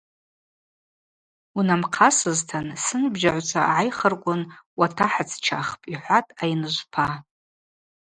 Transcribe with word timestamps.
Унамхъасызтын– 1.57 2.67
сынбжьагӏвчва 2.83 3.61
гӏайхырквын 3.67 4.41
уатахӏыцчахпӏ,– 4.77 5.87
йхӏватӏ 5.93 6.35
Айныжвпа. 6.41 7.05